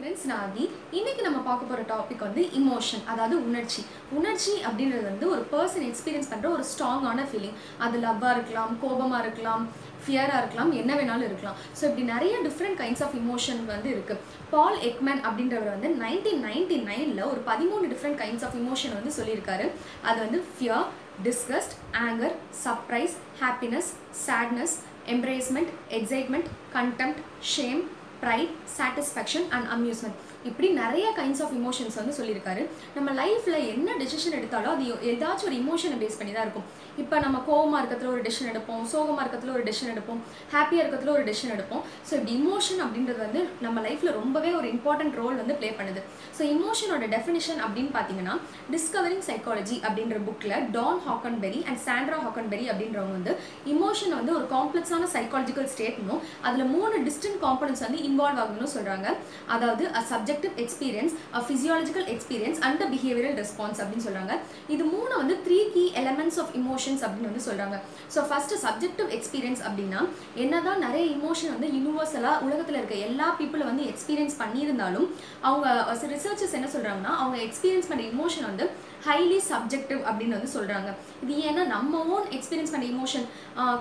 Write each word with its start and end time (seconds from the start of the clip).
Friends 0.00 0.28
நான் 0.28 0.42
ஆதி 0.44 0.62
இன்னைக்கு 0.98 1.22
நம்ம 1.24 1.38
பார்க்க 1.46 1.66
போகிற 1.70 1.82
டாபிக் 1.90 2.22
வந்து 2.26 2.42
இமோஷன் 2.58 3.02
அதாவது 3.12 3.34
உணர்ச்சி. 3.48 3.82
உணர்ச்சி 4.18 4.52
அப்படின்றது 4.68 5.04
வந்து 5.08 5.26
ஒரு 5.34 5.42
பர்சன் 5.50 5.84
எக்ஸ்பீரியன்ஸ் 5.88 6.30
பண்ணுற 6.30 6.46
ஒரு 6.56 6.64
ஸ்ட்ராங்கான 6.70 7.24
ஃபீலிங் 7.30 7.58
அது 7.84 7.98
லவ்வாக 8.04 8.30
இருக்கலாம் 8.36 8.72
கோபமாக 8.84 9.20
இருக்கலாம் 9.24 9.64
ஃபியராக 10.04 10.40
இருக்கலாம் 10.42 10.72
என்ன 10.80 10.94
வேணாலும் 11.00 11.26
இருக்கலாம். 11.28 11.58
ஸோ 11.78 11.82
இப்படி 11.88 12.06
நிறைய 12.12 12.34
டிஃப்ரெண்ட் 12.46 12.78
கைண்ட்ஸ் 12.82 13.04
ஆஃப் 13.06 13.18
இமோஷன் 13.22 13.62
வந்து 13.74 13.90
இருக்குது 13.94 14.24
பால் 14.54 14.80
எக்மேன் 14.90 15.22
அப்படின்றவர் 15.28 15.72
வந்து 15.74 15.90
நைன்டீன் 16.04 16.42
நைன்டி 16.48 16.80
நைனில் 16.90 17.22
ஒரு 17.30 17.42
பதிமூணு 17.50 17.92
டிஃப்ரெண்ட் 17.94 18.20
கைண்ட்ஸ் 18.24 18.46
ஆஃப் 18.48 18.58
இமோஷன் 18.62 18.96
வந்து 18.98 19.14
சொல்லியிருக்காரு. 19.20 19.68
அது 20.08 20.18
வந்து 20.26 20.42
fear 20.54 20.86
disgust 21.28 21.78
anger 22.08 22.36
surprise 22.64 23.16
happiness 23.44 23.92
sadness 24.26 24.76
embarrassment 25.14 25.72
excitement 26.00 26.50
contempt 26.76 27.22
shame 27.54 27.82
pride, 28.20 28.48
satisfaction 28.66 29.48
and 29.52 29.66
amusement. 29.68 30.14
இப்படி 30.48 30.68
நிறைய 30.82 31.06
கைண்ட்ஸ் 31.16 31.40
ஆஃப் 31.44 31.54
இமோஷன்ஸ் 31.56 31.96
வந்து 32.00 32.12
சொல்லியிருக்காரு. 32.18 32.62
நம்ம 32.96 33.08
லைஃப்பில் 33.20 33.58
என்ன 33.72 33.96
டெசிஷன் 34.02 34.36
எடுத்தாலும் 34.38 34.72
அது 34.74 34.84
ஏதாச்சும் 35.10 35.48
ஒரு 35.48 35.56
இமோஷனை 35.62 35.96
பேஸ் 36.02 36.18
பண்ணி 36.20 36.32
தான் 36.36 36.46
இருக்கும். 36.46 36.68
இப்போ 37.02 37.16
நம்ம 37.24 37.36
கோவமாக 37.48 37.80
இருக்கிறதுல 37.80 38.10
ஒரு 38.14 38.22
டெசிஷன் 38.26 38.50
எடுப்போம் 38.52 38.84
சோகமாக 38.92 39.22
இருக்கிறதுல 39.24 39.52
ஒரு 39.56 39.64
டெசிஷன் 39.68 39.92
எடுப்போம் 39.94 40.20
ஹாப்பியாக 40.54 40.82
இருக்கிறதுல 40.82 41.12
ஒரு 41.16 41.24
டெசிஷன் 41.28 41.52
எடுப்போம். 41.56 41.82
ஸோ 42.06 42.12
இப்படி 42.18 42.32
இமோஷன் 42.40 42.80
அப்படின்றது 42.84 43.20
வந்து 43.26 43.42
நம்ம 43.66 43.82
லைஃப்பில் 43.86 44.16
ரொம்பவே 44.20 44.52
ஒரு 44.60 44.68
இம்பார்ட்டன்ட் 44.74 45.18
ரோல் 45.20 45.36
வந்து 45.42 45.56
ப்ளே 45.60 45.70
பண்ணுது. 45.80 46.02
ஸோ 46.38 46.42
இமோஷனோட 46.54 47.04
டெஃபினிஷன் 47.14 47.60
அப்படின்னு 47.66 47.92
பார்த்தீங்கன்னா 47.98 48.34
டிஸ்கவரிங் 48.74 49.24
சைக்காலஜி 49.28 49.78
அப்படின்ற 49.86 50.18
புக்கில் 50.28 50.56
Don 50.78 51.00
Hockenbury 51.08 51.60
and 51.68 51.82
Sandra 51.86 52.18
Hockenbury 52.24 52.66
அப்படின்றவங்க 52.72 53.16
வந்து 53.18 53.34
இமோஷன் 53.74 54.16
வந்து 54.20 54.34
ஒரு 54.38 54.48
காம்ப்ளெக்ஸான 54.56 55.10
சைக்காலஜிக்கல் 55.16 55.70
ஸ்டேட்னும் 55.74 56.20
அதில் 56.48 56.70
மூணு 56.74 56.96
டிஸ்டன்ட் 57.08 57.40
காம்பனன்ஸ் 57.46 57.84
வந்து 57.86 58.00
இன்வால்வ் 58.10 58.42
ஆகணும்னு 58.44 58.74
சொல்கிறாங்க 58.76 59.08
அதாவது 59.56 59.84
subject 60.10 60.28
subjective 60.30 60.58
experience 60.62 61.14
a 61.32 61.40
physiological 61.44 62.06
experience 62.12 62.58
and 62.66 62.82
behavioural 62.90 63.36
response 63.40 63.78
அப்படின்னு 63.82 64.04
சொல்கிறாங்க 64.06 64.32
இது 64.74 64.84
மூணு 64.92 65.12
வந்து 65.14 65.34
three 65.46 65.58
key 65.72 65.84
elements 66.00 66.38
of 66.42 66.52
emotions 66.60 67.02
அப்படின்னு 67.06 67.30
வந்து 67.30 67.44
சொல்கிறாங்க 67.46 67.76
ஸோ 68.14 68.22
ஃபஸ்ட்டு 68.28 68.60
சப்ஜெக்டிவ் 68.64 69.08
எக்ஸ்பீரியன்ஸ் 69.16 69.62
அப்படின்னா 69.66 70.02
என்னதான் 70.44 70.84
நிறைய 70.86 71.04
இமோஷன் 71.16 71.54
வந்து 71.54 71.70
யூனிவர்சலாக 71.76 72.44
உலகத்தில் 72.46 72.78
இருக்க 72.80 72.96
எல்லா 73.08 73.28
பீப்புளும் 73.38 73.70
வந்து 73.70 73.86
எக்ஸ்பீரியன்ஸ் 73.90 74.36
பண்ணியிருந்தாலும் 74.40 75.08
அவங்க 75.42 75.66
ரிசர்ச்சர்ஸ் 76.14 76.56
என்ன 76.58 76.70
சொல்கிறாங்கன்னா 76.72 77.14
அவங்க 77.18 77.38
எக்ஸ்பீரியன்ஸ் 77.44 77.90
பண்ணுற 77.90 78.06
இமோஷன் 78.12 78.48
வந்து 78.50 78.66
ஹைலி 79.06 79.38
சப்ஜெக்டிவ் 79.46 80.00
அப்படின்னு 80.08 80.36
வந்து 80.36 80.52
சொல்கிறாங்க 80.54 80.88
இது 81.22 81.34
ஏன்னா 81.44 81.62
நம்ம 81.68 82.02
ஓன் 82.14 82.26
எக்ஸ்பீரியன்ஸ் 82.36 82.72
பண்ண 82.72 82.86
இமோஷன் 82.90 83.26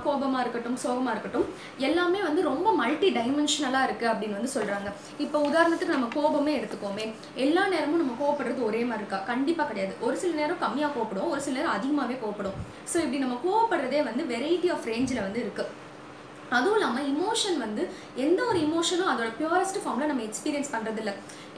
கோபமாக 0.06 0.44
இருக்கட்டும் 0.44 0.78
சோகமாக 0.84 1.14
இருக்கட்டும் 1.16 1.48
எல்லாமே 1.88 2.20
வந்து 2.22 2.42
ரொம்ப 2.42 2.68
மல்டி 2.74 3.10
டைமென்ஷனலாக 3.18 3.88
இருக்குது 3.88 4.12
அப்படின்னு 4.12 4.38
வந்து 4.40 4.52
சொல்கிறாங்க 4.54 4.88
இப்போ 5.20 5.38
உதாரணத்துக்கு 5.50 5.96
நம்ம 5.96 6.10
கோபம் 6.16 6.39
எடுத்துக்கோமே 6.48 7.06
எல்லா 7.36 7.68
நேரமும் 7.68 8.02
நம்ம 8.02 8.16
கோவப்படுறது 8.22 8.64
ஒரே 8.64 8.84
மாதிரி 8.84 9.04
இருக்கா? 9.04 9.20
கண்டிப்பாக 9.32 9.68
கிடையாது. 9.70 9.94
ஒரு 10.00 10.18
சில 10.18 10.34
நேரம் 10.34 10.62
கம்மியாக 10.62 10.92
கோவப்படும் 10.96 11.30
ஒரு 11.30 11.42
சில 11.42 11.58
நேரம் 11.58 11.72
அதிகமாகவே 11.72 12.18
கோவப்படும் 12.24 12.58
ஸோ 12.94 12.98
இப்படி 13.04 13.18
நம்ம 13.18 13.38
கோவப்படுறதே 13.46 14.04
வந்து 14.04 14.24
வெரைட்டி 14.24 14.70
ஆஃப் 14.72 14.86
ரேஞ்சில் 14.86 15.26
வந்து 15.28 15.44
இருக்குது 15.46 15.88
அதுவும் 16.58 16.78
இல்லாமல் 16.80 17.08
இமோஷன் 17.14 17.60
வந்து 17.66 17.84
எந்த 18.26 18.40
ஒரு 18.50 18.60
இமோஷனும் 18.68 19.12
அதோட 19.14 19.30
பியூரஸ்ட் 19.40 19.80
ஃபார்மில் 19.84 20.12
நம்ம 20.12 20.26
எக்ஸ்பீரியன்ஸ் 20.30 20.74
பண்ணுறது 20.76 21.02
இல்லை 21.04 21.14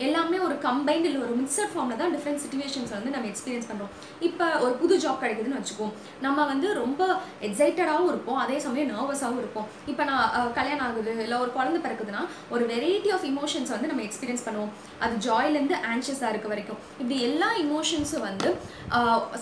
எல்லாமே 0.05 0.37
ஒரு 0.47 0.55
கம்பைன்ட் 0.65 1.07
இல்லை 1.07 1.19
ஒரு 1.25 1.33
மிக்சட் 1.39 1.71
ஃபார்மில் 1.71 1.99
தான் 2.01 2.13
டிஃப்ரெண்ட் 2.15 2.41
சுச்சுவேஷன்ஸ் 2.43 2.93
வந்து 2.97 3.11
நம்ம 3.15 3.27
எக்ஸ்பீரியன்ஸ் 3.31 3.67
பண்ணுறோம் 3.71 3.91
இப்போ 4.27 4.45
ஒரு 4.65 4.73
புது 4.81 4.95
ஜாப் 5.03 5.19
கிடைக்குதுன்னு 5.23 5.59
வச்சுக்கோம் 5.59 5.91
நம்ம 6.25 6.45
வந்து 6.51 6.67
ரொம்ப 6.81 7.01
எக்ஸைட்டடாகவும் 7.47 8.09
இருப்போம் 8.13 8.39
அதே 8.43 8.57
சமயம் 8.65 8.91
நர்வஸாகவும் 8.93 9.41
இருப்போம். 9.43 9.67
இப்போ 9.91 10.03
நான் 10.09 10.53
கல்யாணம் 10.57 10.85
ஆகுது 10.87 11.11
இல்லை 11.25 11.37
ஒரு 11.43 11.51
குழந்தை 11.57 11.81
பிறக்குதுன்னா 11.85 12.21
ஒரு 12.53 12.63
வெரைட்டி 12.71 13.11
ஆஃப் 13.17 13.27
இமோஷன்ஸ் 13.31 13.73
வந்து 13.75 13.89
நம்ம 13.91 14.03
எக்ஸ்பீரியன்ஸ் 14.07 14.45
பண்ணுவோம். 14.47 14.71
அது 15.03 15.13
ஜாய்லேருந்து 15.27 15.77
ஆன்ஷியஸாக 15.91 16.31
இருக்க 16.33 16.49
வரைக்கும். 16.53 16.79
இப்படி 17.01 17.17
எல்லா 17.29 17.49
இமோஷன்ஸும் 17.65 18.25
வந்து 18.29 18.49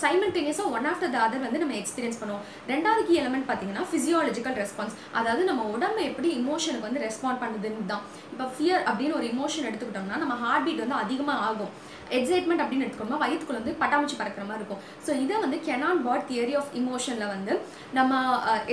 சைமல்டேனியஸாக 0.04 0.74
ஒன் 0.78 0.90
ஆஃப்டர் 0.92 1.14
த 1.16 1.20
அதர் 1.28 1.46
வந்து 1.48 1.64
நம்ம 1.64 1.78
எக்ஸ்பீரியன்ஸ் 1.82 2.20
பண்ணுவோம். 2.24 2.44
ரெண்டாவது 2.74 3.04
கீ 3.10 3.16
எலமெண்ட் 3.24 3.48
பார்த்தீங்கன்னா 3.52 3.86
ஃபிசியாலஜிக்கல் 3.92 4.58
ரெஸ்பான்ஸ் 4.64 4.98
அதாவது 5.20 5.39
நம்ம 5.52 5.64
உடம்பு 5.76 6.02
எப்படி 6.10 6.30
இமோஷனுக்கு 6.40 6.88
வந்து 6.88 7.06
ரெஸ்பாண்ட் 7.08 7.42
பண்ணுதுன்னு 7.44 7.90
தான் 7.92 8.04
இப்போ 8.34 8.46
ஃபியர் 8.56 8.84
அப்படின்னு 8.90 9.18
ஒரு 9.20 9.28
இமோஷன் 9.34 9.68
எடுத்துக்கிட்டோம்னா 9.70 10.20
நம்ம 10.24 10.36
ஹார்ட் 10.44 10.66
பீட் 10.68 10.84
வந்து 10.84 11.02
அதிகமாக 11.04 11.46
ஆகும். 11.48 11.72
எக்ஸைட்மெண்ட் 12.18 12.62
அப்படின்னு 12.64 12.86
எடுத்துக்கோமா 12.86 13.18
வயிற்றுக்குள்ள 13.24 13.60
வந்து 13.62 13.74
பட்டாமிச்சு 13.82 14.16
பறக்கிற 14.20 14.44
மாதிரி 14.46 14.62
இருக்கும். 14.62 14.82
ஸோ 15.06 15.12
இதை 15.24 15.36
வந்து 15.44 15.58
கெனான் 15.68 16.00
பாட் 16.06 16.26
தியரி 16.30 16.54
ஆஃப் 16.60 16.72
இமோஷனில் 16.82 17.32
வந்து 17.34 17.54
நம்ம 17.98 18.22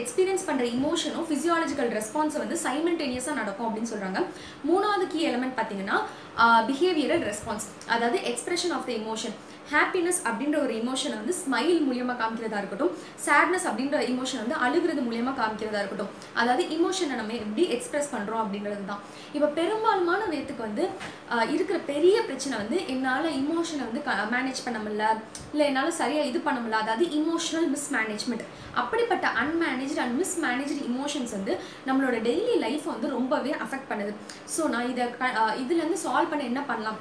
எக்ஸ்பீரியன்ஸ் 0.00 0.46
பண்ணுற 0.48 0.66
இமோஷனும் 0.78 1.26
ஃபிசியாலஜிக்கல் 1.30 1.90
ரெஸ்பான்ஸ் 1.98 2.38
வந்து 2.42 2.58
சைமல்டேனியஸாக 2.64 3.40
நடக்கும் 3.40 3.68
அப்படின்னு 3.68 3.92
சொல்கிறாங்க 3.92 4.22
மூணாவது 4.70 5.06
கீ 5.14 5.20
எலமெண்ட் 5.30 5.58
பார்த்தீங்கன்னா 5.58 5.98
பிஹேவியரல் 6.70 7.26
ரெஸ்பான்ஸ் 7.30 7.68
அதாவது 7.94 8.18
expression 8.32 8.74
of 8.78 8.88
the 8.88 8.92
emotion 9.02 9.36
happiness 9.70 10.18
அப்படின்ற 10.28 10.56
ஒரு 10.64 10.72
இமோஷனை 10.80 11.16
வந்து 11.20 11.34
ஸ்மைல் 11.38 11.78
மூலியமாக 11.86 12.16
காமிக்கிறதா 12.20 12.58
இருக்கட்டும் 12.60 12.92
சேட்னஸ் 13.24 13.64
அப்படின்ற 13.70 14.00
இமோஷன் 14.12 14.40
வந்து 14.42 14.56
அழுகிறது 14.64 15.00
மூலியமாக 15.06 15.34
காமிக்கிறதா 15.40 15.80
இருக்கட்டும். 15.82 16.10
அதாவது 16.40 16.64
இமோஷனை 16.76 17.14
நம்ம 17.20 17.32
எப்படி 17.38 17.64
எக்ஸ்பிரஸ் 17.76 18.10
பண்ணுறோம் 18.12 18.42
அப்படிங்கிறது 18.42 18.84
தான் 18.90 19.00
இப்போ 19.36 19.48
பெரும்பாலுமான 19.58 20.20
நேரத்துக்கு 20.32 20.66
வந்து 20.68 20.84
இருக்கிற 21.54 21.78
பெரிய 21.90 22.16
பிரச்சனை 22.28 22.54
வந்து 22.62 22.78
என்னால் 22.94 23.26
இமோஷனை 23.40 23.82
வந்து 23.88 24.02
மேனேஜ் 24.34 24.62
பண்ண 24.66 24.78
முடியல 24.84 25.08
இல்லை 25.52 25.66
என்னால் 25.70 25.98
சரியாக 26.02 26.30
இது 26.30 26.38
பண்ண 26.46 26.58
முடியல. 26.60 26.82
அதாவது 26.84 27.04
இமோஷனல் 27.20 27.68
மிஸ்மேனேஜ்மெண்ட் 27.74 28.46
அப்படிப்பட்ட 28.82 29.26
அன்மேனேஜ்டு 29.42 30.00
அண்ட் 30.04 30.16
மிஸ்மேனேஜ்டு 30.22 30.78
இமோஷன்ஸ் 30.90 31.34
வந்து 31.38 31.52
நம்மளோட 31.88 32.16
டெய்லி 32.28 32.56
லைஃப்பை 32.66 32.90
வந்து 32.94 33.10
ரொம்பவே 33.18 33.52
அஃபெக்ட் 33.66 33.90
பண்ணுது. 33.90 34.14
ஸோ 34.54 34.62
நான் 34.76 34.88
இதை 34.94 35.06
க 35.18 35.34
இதுலேருந்து 35.64 36.00
சால்வ் 36.06 36.25
பண்ண 36.30 36.44
என்ன 36.44 36.62
பண்ணலாம்? 36.62 37.00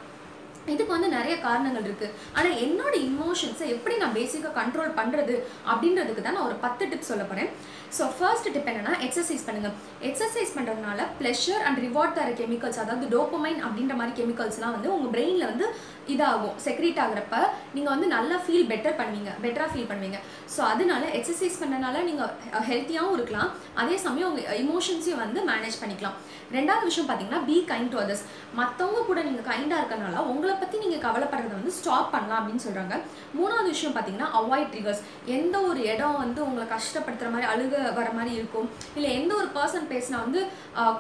இதுக்கு 0.74 0.92
வந்து 0.96 1.10
நிறைய 1.18 1.36
காரணங்கள் 1.48 1.88
இருக்கு. 1.88 2.08
ஆனா 2.38 2.50
என்னோட 2.66 2.94
இமோஷன்ஸை 3.10 3.68
எப்படி 3.76 3.96
நான் 4.04 4.18
பேசிக்காக 4.20 4.54
கண்ட்ரோல் 4.60 4.94
பண்றது 5.00 5.36
அப்படின்றதுக்கு 5.72 6.26
தான் 6.28 6.38
நான் 6.38 6.50
ஒரு 6.52 6.60
பத்து 6.66 6.90
டிப் 6.92 7.10
சொல்ல 7.12 7.26
போறேன். 7.32 7.50
ஸோ 7.98 8.04
ஃபர்ஸ்ட் 8.16 8.48
டிப் 8.54 8.70
என்னன்னா 8.72 8.94
எக்ஸசைஸ் 9.08 9.44
பண்ணுங்க. 9.48 9.70
எக்ஸசைஸ் 10.08 10.56
பண்றதுனால 10.56 11.02
ப்ளஷர் 11.20 11.64
அண்ட் 11.68 11.80
ரிவார்ட் 11.86 12.16
தர 12.20 12.32
கெமிக்கல்ஸ் 12.40 12.82
அதாவது 12.84 13.08
டோப்பமைன் 13.16 13.60
அப்படின்ற 13.66 13.96
மாதிரி 14.00 14.16
கெமிக்கல்ஸ்லாம் 14.22 14.76
வந்து 14.78 14.90
உங்க 14.96 15.08
பிரெயின்ல 15.16 15.46
வந்து 15.52 15.68
இதாகும். 16.14 16.58
செக்ரீட் 16.66 17.00
ஆகுறப்ப 17.04 17.36
நீங்க 17.76 17.90
வந்து 17.94 18.08
நல்லா 18.16 18.36
ஃபீல் 18.46 18.68
பெட்டர் 18.72 18.98
பண்ணுவீங்க. 19.00 19.32
பெட்டரா 19.44 19.68
ஃபீல் 19.74 19.90
பண்ணுவீங்க. 19.92 20.20
ஸோ 20.56 20.62
அதனால 20.72 21.04
எக்ஸசைஸ் 21.20 21.62
பண்ணனால 21.62 22.04
நீங்க 22.10 22.24
ஹெல்த்தியாகவும் 22.70 23.16
இருக்கலாம். 23.20 23.52
அதே 23.84 23.96
சமயம் 24.06 24.30
உங்க 24.32 24.58
இமோஷன்ஸையும் 24.66 25.24
வந்து 25.26 25.40
மேனேஜ் 25.52 25.80
பண்ணிக்கலாம். 25.84 26.18
ரெண்டாவது 26.58 26.90
விஷயம் 26.90 27.08
பார்த்தீங்கன்னா 27.10 27.42
பி 27.50 27.58
கைண்ட் 27.72 27.92
டு 27.94 28.00
அதர்ஸ் 28.04 28.26
மற்றவங்க 28.60 29.00
கூட 29.10 29.20
நீங்கள் 29.30 29.48
கைண்டாக 29.52 29.82
இருக்கனால 29.82 30.26
உங்களை 30.34 30.55
பற்றி 30.62 30.78
நீங்கள் 30.84 31.04
கவலைப்படுறத 31.06 31.54
வந்து 31.60 31.76
ஸ்டாப் 31.80 32.12
பண்ணலாம் 32.16 32.40
அப்படின்னு 32.40 32.66
சொல்கிறாங்க 32.68 32.96
மூணாவது 33.38 33.70
விஷயம் 33.76 33.96
பார்த்தீங்கன்னா 33.96 34.30
அவாய்ட் 34.40 34.72
ட்ரிகர்ஸ் 34.74 35.02
எந்த 35.38 35.56
ஒரு 35.70 35.82
இடம் 35.94 36.20
வந்து 36.24 36.42
உங்களை 36.48 36.68
கஷ்டப்படுத்துகிற 36.76 37.32
மாதிரி 37.36 37.50
அழுக 37.54 37.94
வர 38.00 38.10
மாதிரி 38.18 38.34
இருக்கும். 38.40 38.68
இல்லை 38.98 39.10
எந்த 39.20 39.32
ஒரு 39.42 39.50
பர்சன் 39.58 39.90
பேசினா 39.94 40.20
வந்து 40.26 40.42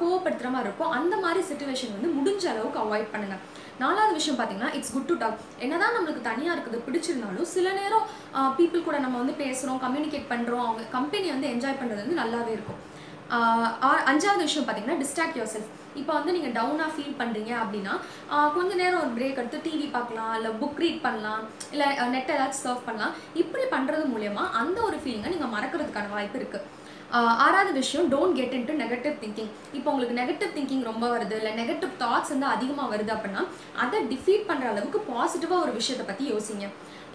கோவப்படுத்துகிற 0.02 0.52
மாதிரி 0.56 0.70
இருக்கும். 0.70 0.96
அந்த 1.00 1.16
மாதிரி 1.26 1.44
சுச்சுவேஷன் 1.52 1.96
வந்து 1.98 2.16
முடிஞ்ச 2.18 2.46
அளவுக்கு 2.54 2.84
அவாய்ட் 2.86 3.14
பண்ணுங்கள் 3.14 3.44
நாலாவது 3.84 4.14
விஷயம் 4.18 4.38
பார்த்தீங்கன்னா 4.40 4.74
இட்ஸ் 4.76 4.94
குட் 4.96 5.10
டு 5.10 5.16
டாக் 5.22 5.40
என்னதான் 5.64 5.96
நம்மளுக்கு 5.96 6.22
தனியாக 6.28 6.54
இருக்குது 6.56 6.78
பிடிச்சிருந்தாலும் 6.86 7.50
சில 7.56 7.72
நேரம் 7.80 8.06
பீப்புள் 8.60 8.86
கூட 8.86 8.98
நம்ம 9.06 9.18
வந்து 9.22 9.36
பேசுகிறோம் 9.42 9.82
கம்யூனிகேட் 9.86 10.30
பண்ணுறோம் 10.34 10.66
அவங்க 10.68 10.84
கம்பெனி 10.98 11.28
வந்து 11.36 11.50
என்ஜாய் 11.54 11.80
பண்ணுறது 11.80 12.04
வந்து 12.04 12.22
நல்லாவே 12.22 12.52
இருக்கும். 12.58 12.80
அஞ்சாவது 14.12 14.46
விஷயம் 14.48 14.66
பார்த்தீங்கன்னா 14.66 15.02
டிஸ்ட்ராக்ட் 15.02 15.40
யோர் 15.40 15.52
செல்ஃப் 15.56 15.72
இப்போ 16.00 16.12
வந்து 16.18 16.34
நீங்கள் 16.36 16.56
டவுனாக 16.58 16.94
ஃபீல் 16.94 17.20
பண்ணுறீங்க 17.20 17.52
அப்படின்னா 17.64 17.94
கொஞ்ச 18.56 18.72
நேரம் 18.82 19.02
ஒரு 19.04 19.12
பிரேக் 19.18 19.40
எடுத்து 19.42 19.60
டிவி 19.66 19.88
பார்க்கலாம் 19.96 20.34
இல்லை 20.38 20.52
புக் 20.62 20.82
ரீட் 20.84 21.04
பண்ணலாம் 21.06 21.44
இல்லை 21.74 21.88
நெட் 22.16 22.34
ஏதாச்சும் 22.36 22.66
சர்வ் 22.66 22.88
பண்ணலாம். 22.88 23.14
இப்படி 23.44 23.66
பண்ணுறது 23.76 24.06
மூலயமா 24.14 24.44
அந்த 24.62 24.78
ஒரு 24.88 24.98
ஃபீலிங்கை 25.04 25.32
நீங்கள் 25.36 25.54
மறக்கிறதுக்கான 25.56 26.12
வாய்ப்பு 26.16 26.40
இருக்குது 26.42 26.66
ஆறாவது 27.12 27.72
விஷயம் 27.82 28.10
don't 28.14 28.38
get 28.40 28.56
into 28.58 28.74
negative 28.84 29.16
thinking 29.24 29.52
இப்போ 29.78 29.90
உங்களுக்கு 29.92 30.20
நெகட்டிவ் 30.22 30.56
திங்கிங் 30.58 30.84
ரொம்ப 30.92 31.06
வருது 31.14 31.38
இல்லை 31.40 31.54
நெகட்டிவ் 31.62 31.94
தாட்ஸ் 32.04 32.34
வந்து 32.34 32.50
அதிகமாக 32.56 32.92
வருது 32.96 33.14
அப்படின்னா 33.16 33.44
அதை 33.86 34.02
டிஃபீட் 34.14 34.50
பண்ணுற 34.50 34.68
அளவுக்கு 34.74 35.02
பாசிட்டிவாக 35.12 35.64
ஒரு 35.66 35.74
விஷயத்தை 35.80 36.06
பற்றி 36.06 36.26
யோசிங்க. 36.34 36.68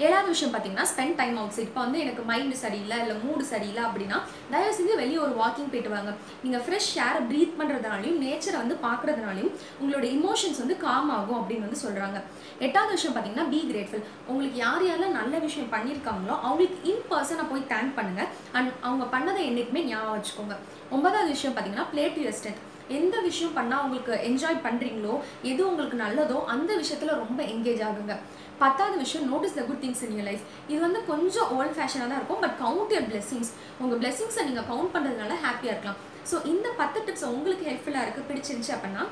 ஏழாவது 0.06 0.28
விஷயம் 0.32 0.52
பார்த்தீங்கன்னா 0.52 0.84
ஸ்பெண்ட் 0.90 1.16
டைம் 1.20 1.34
அவுட் 1.38 1.54
சைட் 1.54 1.68
இப்போ 1.68 1.80
வந்து 1.84 1.98
எனக்கு 2.02 2.22
மைண்டு 2.28 2.56
சரியில்லை 2.62 2.96
இல்லை 3.02 3.14
மூடு 3.24 3.44
சரியில்லை 3.50 3.82
அப்படின்னா 3.86 4.18
தயவு 4.52 4.76
செஞ்சு 4.76 4.94
வெளியே 5.00 5.18
ஒரு 5.24 5.34
வாக்கிங் 5.40 5.68
போயிட்டு 5.72 5.90
வாங்க. 5.94 6.12
நீங்கள் 6.44 6.62
ஃப்ரெஷ் 6.66 6.88
ஏரை 7.06 7.20
ப்ரீத் 7.30 7.58
பண்ணுறதுனாலையும் 7.58 8.20
நேச்சரை 8.24 8.56
வந்து 8.62 8.76
பார்க்குறதுனாலையும் 8.86 9.52
உங்களோட 9.80 10.06
இமோஷன்ஸ் 10.18 10.60
வந்து 10.62 10.76
காம் 10.84 11.10
ஆகும் 11.16 11.38
அப்படின்னு 11.40 11.66
வந்து 11.66 11.82
சொல்கிறாங்க 11.84 12.18
எட்டாவது 12.66 12.94
விஷயம் 12.96 13.14
பார்த்தீங்கன்னா 13.16 13.46
பி 13.52 13.60
கிரேட்ஃபுல் 13.70 14.06
உங்களுக்கு 14.28 14.58
யார் 14.64 14.86
யாரெல்லாம் 14.88 15.18
நல்ல 15.20 15.34
விஷயம் 15.46 15.70
பண்ணியிருக்காங்களோ 15.74 16.34
அவங்களுக்கு 16.46 16.80
இன் 16.92 17.04
பர்சனாக 17.12 17.46
போய் 17.52 17.68
தேங்க் 17.74 17.94
பண்ணுங்கள் 17.98 18.30
அண்ட் 18.58 18.72
அவங்க 18.86 19.06
பண்ணதை 19.16 19.42
என்றைக்குமே 19.50 19.79
ஞாபகம் 19.92 20.16
வச்சுக்கோங்க. 20.16 20.56
ஒன்பதாவது 20.96 21.30
விஷயம் 21.36 21.54
பார்த்தீங்கன்னா 21.54 21.88
பிளே 21.94 22.04
டு 22.16 22.22
எந்த 22.98 23.16
விஷயம் 23.26 23.56
பண்ணால் 23.56 23.82
உங்களுக்கு 23.86 24.14
என்ஜாய் 24.28 24.56
பண்ணுறீங்களோ 24.66 25.14
எது 25.50 25.60
உங்களுக்கு 25.70 25.96
நல்லதோ 26.04 26.38
அந்த 26.54 26.70
விஷயத்தில் 26.80 27.20
ரொம்ப 27.22 27.40
என்கேஜ் 27.52 27.82
ஆகுங்க. 27.88 28.14
பத்தாவது 28.62 28.96
விஷயம் 29.04 29.26
notice 29.30 29.56
the 29.58 29.62
good 29.68 29.82
things 29.84 30.02
in 30.06 30.14
your 30.16 30.28
life 30.30 30.44
இது 30.72 30.80
வந்து 30.86 31.00
கொஞ்சம் 31.10 31.50
ஓல்ட் 31.56 31.76
ஃபேஷனாக 31.76 32.08
தான் 32.10 32.18
இருக்கும் 32.20 32.42
பட் 32.44 32.56
கவுண்ட் 32.64 32.92
யர் 32.96 33.08
பிளெஸிங்ஸ் 33.12 33.52
உங்கள் 33.82 34.00
பிளெஸிங்ஸை 34.02 34.44
நீங்கள் 34.48 34.68
கவுண்ட் 34.72 34.92
பண்ணுறதுனால 34.96 35.38
ஹாப்பியாக 35.46 35.74
இருக்கலாம். 35.74 36.00
ஸோ 36.30 36.38
இந்த 36.52 36.68
பத்து 36.80 37.04
டிப்ஸ் 37.06 37.26
உங்களுக்கு 37.36 37.68
ஹெல்ப்ஃபுல்லாக 37.70 38.06
இருக்குது 38.06 38.28
பிடிச்சிருந்துச்சு 38.32 38.76
அப்படின்னா 38.76 39.04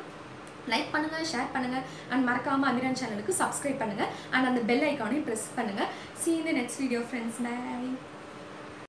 லைக் 0.74 0.92
பண்ணுங்க 0.94 1.18
ஷேர் 1.32 1.54
பண்ணுங்க 1.54 1.78
அண்ட் 2.12 2.26
மறக்காமல் 2.30 2.70
அமிரான் 2.72 3.00
சேனலுக்கு 3.02 3.40
சப்ஸ்கிரைப் 3.42 3.80
பண்ணுங்க 3.84 4.04
அண்ட் 4.34 4.48
அந்த 4.50 4.62
பெல் 4.70 4.86
ஐக்கானையும் 4.90 5.26
ப்ரெஸ் 5.30 5.48
பண்ணுங்க. 5.60 5.84
See 6.22 6.30
you 6.36 6.44
next 6.44 6.50
the 6.50 6.58
next 6.60 6.78
video 6.84 7.02